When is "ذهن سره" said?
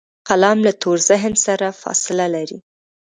1.09-1.67